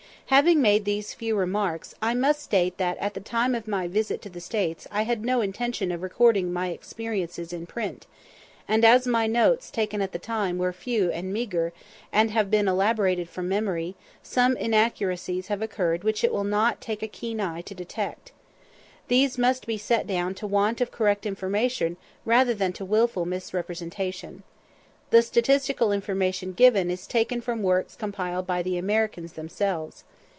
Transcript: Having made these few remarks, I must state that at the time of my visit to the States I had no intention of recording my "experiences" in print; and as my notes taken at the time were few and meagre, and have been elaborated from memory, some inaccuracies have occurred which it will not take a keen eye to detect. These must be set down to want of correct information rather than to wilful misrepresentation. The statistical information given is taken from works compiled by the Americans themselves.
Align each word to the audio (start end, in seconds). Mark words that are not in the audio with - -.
Having 0.27 0.61
made 0.61 0.85
these 0.85 1.13
few 1.13 1.35
remarks, 1.35 1.93
I 2.01 2.13
must 2.13 2.41
state 2.41 2.77
that 2.77 2.97
at 2.99 3.15
the 3.15 3.19
time 3.19 3.53
of 3.53 3.67
my 3.67 3.89
visit 3.89 4.21
to 4.21 4.29
the 4.29 4.39
States 4.39 4.87
I 4.89 5.01
had 5.01 5.25
no 5.25 5.41
intention 5.41 5.91
of 5.91 6.01
recording 6.01 6.53
my 6.53 6.69
"experiences" 6.69 7.51
in 7.51 7.65
print; 7.65 8.07
and 8.65 8.85
as 8.85 9.05
my 9.05 9.27
notes 9.27 9.69
taken 9.69 10.01
at 10.01 10.13
the 10.13 10.19
time 10.19 10.57
were 10.57 10.71
few 10.71 11.11
and 11.11 11.33
meagre, 11.33 11.73
and 12.13 12.31
have 12.31 12.49
been 12.49 12.69
elaborated 12.69 13.27
from 13.27 13.49
memory, 13.49 13.95
some 14.23 14.55
inaccuracies 14.55 15.47
have 15.47 15.61
occurred 15.61 16.05
which 16.05 16.23
it 16.23 16.31
will 16.31 16.45
not 16.45 16.79
take 16.79 17.03
a 17.03 17.09
keen 17.09 17.41
eye 17.41 17.59
to 17.63 17.75
detect. 17.75 18.31
These 19.09 19.37
must 19.37 19.67
be 19.67 19.77
set 19.77 20.07
down 20.07 20.33
to 20.35 20.47
want 20.47 20.79
of 20.79 20.91
correct 20.91 21.25
information 21.25 21.97
rather 22.23 22.53
than 22.53 22.71
to 22.73 22.85
wilful 22.85 23.25
misrepresentation. 23.25 24.43
The 25.09 25.21
statistical 25.23 25.91
information 25.91 26.53
given 26.53 26.89
is 26.89 27.05
taken 27.05 27.41
from 27.41 27.63
works 27.63 27.97
compiled 27.97 28.47
by 28.47 28.61
the 28.63 28.77
Americans 28.77 29.33
themselves. 29.33 30.05